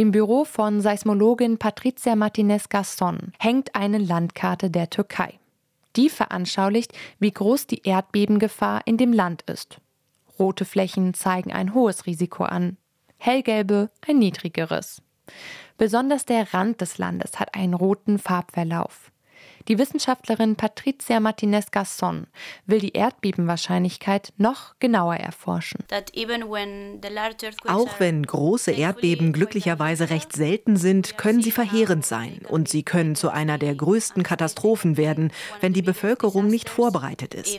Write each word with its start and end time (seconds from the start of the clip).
Im 0.00 0.12
Büro 0.12 0.46
von 0.46 0.80
Seismologin 0.80 1.58
Patricia 1.58 2.16
Martinez 2.16 2.70
Gasson 2.70 3.34
hängt 3.38 3.74
eine 3.74 3.98
Landkarte 3.98 4.70
der 4.70 4.88
Türkei. 4.88 5.38
Die 5.94 6.08
veranschaulicht, 6.08 6.94
wie 7.18 7.30
groß 7.30 7.66
die 7.66 7.82
Erdbebengefahr 7.82 8.80
in 8.86 8.96
dem 8.96 9.12
Land 9.12 9.42
ist. 9.42 9.78
Rote 10.38 10.64
Flächen 10.64 11.12
zeigen 11.12 11.52
ein 11.52 11.74
hohes 11.74 12.06
Risiko 12.06 12.44
an, 12.44 12.78
hellgelbe 13.18 13.90
ein 14.08 14.18
niedrigeres. 14.18 15.02
Besonders 15.76 16.24
der 16.24 16.54
Rand 16.54 16.80
des 16.80 16.96
Landes 16.96 17.38
hat 17.38 17.54
einen 17.54 17.74
roten 17.74 18.18
Farbverlauf. 18.18 19.12
Die 19.68 19.78
Wissenschaftlerin 19.78 20.56
Patricia 20.56 21.20
Martinez 21.20 21.70
Gasson 21.70 22.26
will 22.66 22.80
die 22.80 22.92
Erdbebenwahrscheinlichkeit 22.92 24.32
noch 24.36 24.74
genauer 24.78 25.16
erforschen. 25.16 25.84
Auch 27.66 28.00
wenn 28.00 28.22
große 28.22 28.72
Erdbeben 28.72 29.32
glücklicherweise 29.32 30.10
recht 30.10 30.32
selten 30.32 30.76
sind, 30.76 31.18
können 31.18 31.42
sie 31.42 31.50
verheerend 31.50 32.06
sein 32.06 32.40
und 32.48 32.68
sie 32.68 32.82
können 32.82 33.14
zu 33.14 33.30
einer 33.30 33.58
der 33.58 33.74
größten 33.74 34.22
Katastrophen 34.22 34.96
werden, 34.96 35.32
wenn 35.60 35.72
die 35.72 35.82
Bevölkerung 35.82 36.46
nicht 36.46 36.68
vorbereitet 36.68 37.34
ist. 37.34 37.58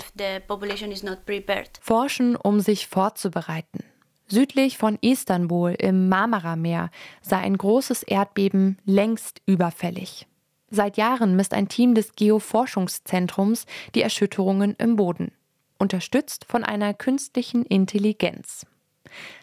Forschen, 1.81 2.35
um 2.35 2.59
sich 2.59 2.87
vorzubereiten. 2.87 3.83
Südlich 4.27 4.77
von 4.77 4.97
Istanbul 5.01 5.75
im 5.77 6.07
Marmarameer 6.07 6.89
sei 7.21 7.37
ein 7.37 7.57
großes 7.57 8.03
Erdbeben 8.03 8.77
längst 8.85 9.41
überfällig. 9.45 10.25
Seit 10.73 10.95
Jahren 10.95 11.35
misst 11.35 11.53
ein 11.53 11.67
Team 11.67 11.95
des 11.95 12.13
Geoforschungszentrums 12.15 13.65
die 13.93 14.01
Erschütterungen 14.01 14.73
im 14.77 14.95
Boden, 14.95 15.33
unterstützt 15.77 16.45
von 16.45 16.63
einer 16.63 16.93
künstlichen 16.93 17.65
Intelligenz. 17.65 18.65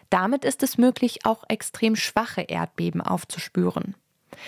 Damit 0.09 0.43
ist 0.43 0.63
es 0.63 0.79
möglich, 0.79 1.27
auch 1.27 1.43
extrem 1.47 1.95
schwache 1.95 2.41
Erdbeben 2.41 3.01
aufzuspüren. 3.01 3.95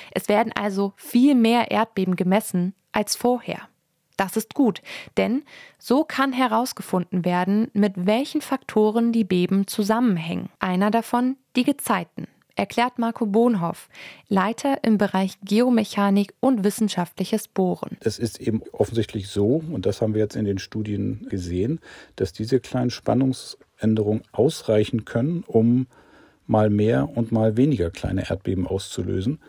Es 0.09 0.27
werden 0.27 0.53
also 0.55 0.93
viel 0.95 1.35
mehr 1.35 1.69
Erdbeben 1.69 2.15
gemessen 2.15 2.73
als 2.91 3.15
vorher. 3.15 3.67
Das 4.17 4.35
ist 4.35 4.55
gut, 4.55 4.81
denn 5.17 5.43
so 5.77 6.03
kann 6.03 6.33
herausgefunden 6.33 7.25
werden, 7.25 7.69
mit 7.73 8.07
welchen 8.07 8.41
Faktoren 8.41 9.11
die 9.11 9.23
Beben 9.23 9.67
zusammenhängen. 9.67 10.49
Einer 10.59 10.89
davon 10.89 11.37
die 11.55 11.63
Gezeiten 11.63 12.27
erklärt 12.55 12.99
Marco 12.99 13.25
Bohnhoff, 13.25 13.89
Leiter 14.27 14.83
im 14.83 14.97
Bereich 14.97 15.37
Geomechanik 15.43 16.33
und 16.39 16.63
wissenschaftliches 16.63 17.47
Bohren. 17.47 17.97
Es 18.01 18.19
ist 18.19 18.39
eben 18.39 18.61
offensichtlich 18.71 19.27
so, 19.27 19.63
und 19.71 19.85
das 19.85 20.01
haben 20.01 20.13
wir 20.13 20.21
jetzt 20.21 20.35
in 20.35 20.45
den 20.45 20.57
Studien 20.57 21.27
gesehen, 21.29 21.79
dass 22.15 22.33
diese 22.33 22.59
kleinen 22.59 22.89
Spannungsänderungen 22.89 24.23
ausreichen 24.31 25.05
können, 25.05 25.43
um 25.47 25.87
mal 26.47 26.69
mehr 26.69 27.09
und 27.15 27.31
mal 27.31 27.57
weniger 27.57 27.89
kleine 27.89 28.29
Erdbeben 28.29 28.67
auszulösen. 28.67 29.39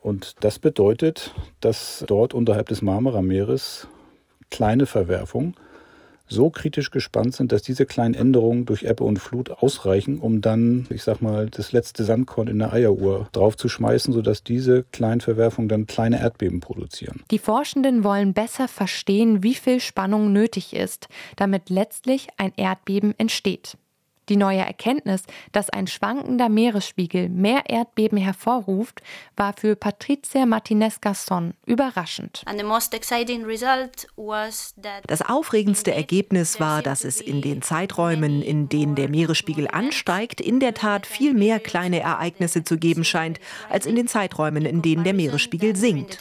Und 0.00 0.36
das 0.44 0.58
bedeutet, 0.58 1.34
dass 1.60 2.04
dort 2.06 2.32
unterhalb 2.32 2.68
des 2.68 2.82
Marmarameeres 2.82 3.88
kleine 4.50 4.86
Verwerfungen 4.86 5.54
so 6.28 6.50
kritisch 6.50 6.90
gespannt 6.90 7.34
sind, 7.34 7.52
dass 7.52 7.62
diese 7.62 7.86
kleinen 7.86 8.14
Änderungen 8.14 8.66
durch 8.66 8.82
Ebbe 8.82 9.04
und 9.04 9.18
Flut 9.18 9.50
ausreichen, 9.50 10.18
um 10.18 10.40
dann, 10.40 10.86
ich 10.90 11.02
sag 11.02 11.20
mal, 11.20 11.48
das 11.48 11.72
letzte 11.72 12.04
Sandkorn 12.04 12.48
in 12.48 12.58
der 12.58 12.72
Eieruhr 12.72 13.28
draufzuschmeißen, 13.32 14.12
sodass 14.12 14.42
diese 14.42 14.84
kleinen 14.92 15.20
Verwerfungen 15.20 15.68
dann 15.68 15.86
kleine 15.86 16.20
Erdbeben 16.20 16.60
produzieren. 16.60 17.22
Die 17.30 17.38
Forschenden 17.38 18.04
wollen 18.04 18.34
besser 18.34 18.68
verstehen, 18.68 19.42
wie 19.42 19.54
viel 19.54 19.80
Spannung 19.80 20.32
nötig 20.32 20.74
ist, 20.74 21.08
damit 21.36 21.70
letztlich 21.70 22.28
ein 22.36 22.52
Erdbeben 22.56 23.14
entsteht. 23.18 23.76
Die 24.28 24.36
neue 24.36 24.58
Erkenntnis, 24.58 25.22
dass 25.52 25.70
ein 25.70 25.86
schwankender 25.86 26.48
Meeresspiegel 26.48 27.28
mehr 27.28 27.62
Erdbeben 27.68 28.18
hervorruft, 28.18 29.00
war 29.36 29.54
für 29.54 29.74
Patricia 29.74 30.44
Martinez 30.44 31.00
Gasson 31.00 31.54
überraschend. 31.66 32.44
Das 35.06 35.22
aufregendste 35.22 35.94
Ergebnis 35.94 36.60
war, 36.60 36.82
dass 36.82 37.04
es 37.04 37.20
in 37.20 37.40
den 37.40 37.62
Zeiträumen, 37.62 38.42
in 38.42 38.68
denen 38.68 38.94
der 38.94 39.08
Meeresspiegel 39.08 39.68
ansteigt, 39.68 40.40
in 40.40 40.60
der 40.60 40.74
Tat 40.74 41.06
viel 41.06 41.34
mehr 41.34 41.60
kleine 41.60 42.00
Ereignisse 42.00 42.64
zu 42.64 42.78
geben 42.78 43.04
scheint, 43.04 43.40
als 43.70 43.86
in 43.86 43.96
den 43.96 44.08
Zeiträumen, 44.08 44.66
in 44.66 44.82
denen 44.82 45.04
der 45.04 45.14
Meeresspiegel 45.14 45.74
sinkt. 45.76 46.18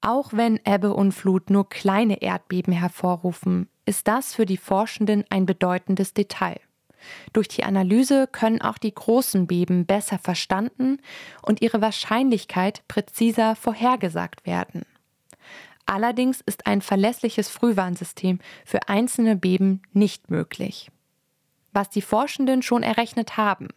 Auch 0.00 0.32
wenn 0.32 0.60
Ebbe 0.64 0.94
und 0.94 1.12
Flut 1.12 1.50
nur 1.50 1.68
kleine 1.68 2.22
Erdbeben 2.22 2.72
hervorrufen, 2.72 3.68
ist 3.86 4.08
das 4.08 4.34
für 4.34 4.46
die 4.46 4.56
Forschenden 4.56 5.24
ein 5.30 5.46
bedeutendes 5.46 6.14
Detail. 6.14 6.60
Durch 7.32 7.48
die 7.48 7.64
Analyse 7.64 8.26
können 8.26 8.60
auch 8.60 8.78
die 8.78 8.94
großen 8.94 9.46
Beben 9.46 9.86
besser 9.86 10.18
verstanden 10.18 10.98
und 11.42 11.60
ihre 11.60 11.80
Wahrscheinlichkeit 11.80 12.86
präziser 12.88 13.56
vorhergesagt 13.56 14.46
werden. 14.46 14.82
Allerdings 15.86 16.40
ist 16.40 16.66
ein 16.66 16.80
verlässliches 16.80 17.48
Frühwarnsystem 17.48 18.38
für 18.64 18.88
einzelne 18.88 19.36
Beben 19.36 19.82
nicht 19.92 20.30
möglich. 20.30 20.90
Was 21.72 21.90
die 21.90 22.02
Forschenden 22.02 22.62
schon 22.62 22.82
errechnet 22.82 23.36
haben. 23.36 23.68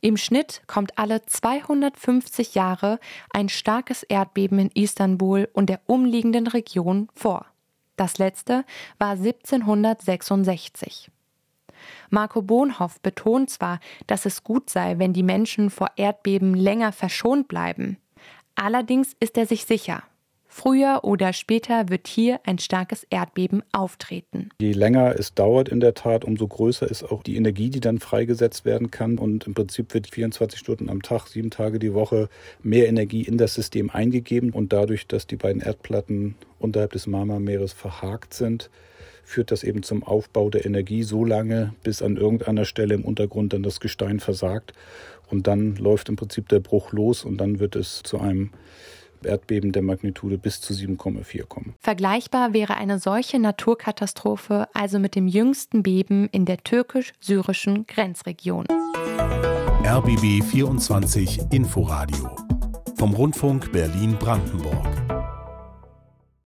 Im 0.00 0.16
Schnitt 0.16 0.62
kommt 0.66 0.98
alle 0.98 1.24
250 1.24 2.54
Jahre 2.54 2.98
ein 3.32 3.48
starkes 3.48 4.02
Erdbeben 4.02 4.58
in 4.58 4.70
Istanbul 4.70 5.48
und 5.52 5.70
der 5.70 5.80
umliegenden 5.86 6.46
Region 6.46 7.08
vor. 7.14 7.46
Das 7.96 8.18
letzte 8.18 8.64
war 8.98 9.12
1766. 9.12 11.10
Marco 12.10 12.42
Bohnhoff 12.42 13.00
betont 13.00 13.50
zwar, 13.50 13.80
dass 14.06 14.26
es 14.26 14.44
gut 14.44 14.70
sei, 14.70 14.98
wenn 14.98 15.12
die 15.12 15.22
Menschen 15.22 15.70
vor 15.70 15.90
Erdbeben 15.96 16.54
länger 16.54 16.92
verschont 16.92 17.48
bleiben. 17.48 17.98
Allerdings 18.54 19.14
ist 19.20 19.36
er 19.36 19.46
sich 19.46 19.66
sicher, 19.66 20.02
Früher 20.58 21.00
oder 21.02 21.34
später 21.34 21.90
wird 21.90 22.08
hier 22.08 22.40
ein 22.44 22.58
starkes 22.58 23.06
Erdbeben 23.10 23.62
auftreten. 23.72 24.48
Je 24.58 24.72
länger 24.72 25.14
es 25.18 25.34
dauert 25.34 25.68
in 25.68 25.80
der 25.80 25.92
Tat, 25.92 26.24
umso 26.24 26.48
größer 26.48 26.90
ist 26.90 27.04
auch 27.04 27.22
die 27.22 27.36
Energie, 27.36 27.68
die 27.68 27.80
dann 27.80 27.98
freigesetzt 27.98 28.64
werden 28.64 28.90
kann. 28.90 29.18
Und 29.18 29.46
im 29.46 29.52
Prinzip 29.52 29.92
wird 29.92 30.06
24 30.06 30.58
Stunden 30.58 30.88
am 30.88 31.02
Tag, 31.02 31.26
sieben 31.26 31.50
Tage 31.50 31.78
die 31.78 31.92
Woche 31.92 32.30
mehr 32.62 32.88
Energie 32.88 33.20
in 33.20 33.36
das 33.36 33.52
System 33.52 33.90
eingegeben. 33.90 34.48
Und 34.48 34.72
dadurch, 34.72 35.06
dass 35.06 35.26
die 35.26 35.36
beiden 35.36 35.60
Erdplatten 35.60 36.36
unterhalb 36.58 36.92
des 36.92 37.06
Marmarmeeres 37.06 37.74
verhakt 37.74 38.32
sind, 38.32 38.70
führt 39.24 39.50
das 39.50 39.62
eben 39.62 39.82
zum 39.82 40.04
Aufbau 40.04 40.48
der 40.48 40.64
Energie 40.64 41.02
so 41.02 41.26
lange, 41.26 41.74
bis 41.82 42.00
an 42.00 42.16
irgendeiner 42.16 42.64
Stelle 42.64 42.94
im 42.94 43.04
Untergrund 43.04 43.52
dann 43.52 43.62
das 43.62 43.78
Gestein 43.78 44.20
versagt. 44.20 44.72
Und 45.28 45.48
dann 45.48 45.76
läuft 45.76 46.08
im 46.08 46.16
Prinzip 46.16 46.48
der 46.48 46.60
Bruch 46.60 46.92
los 46.92 47.26
und 47.26 47.36
dann 47.36 47.58
wird 47.58 47.76
es 47.76 48.02
zu 48.02 48.18
einem 48.18 48.52
Erdbeben 49.24 49.72
der 49.72 49.82
Magnitude 49.82 50.38
bis 50.38 50.60
zu 50.60 50.72
7,4 50.72 51.46
kommen. 51.46 51.74
Vergleichbar 51.80 52.52
wäre 52.52 52.76
eine 52.76 52.98
solche 52.98 53.38
Naturkatastrophe 53.38 54.68
also 54.74 54.98
mit 54.98 55.14
dem 55.14 55.28
jüngsten 55.28 55.82
Beben 55.82 56.28
in 56.32 56.44
der 56.44 56.58
türkisch-syrischen 56.58 57.86
Grenzregion. 57.86 58.66
RBB 59.84 60.42
24 60.44 61.52
Inforadio 61.52 62.36
vom 62.96 63.14
Rundfunk 63.14 63.72
Berlin-Brandenburg. 63.72 65.05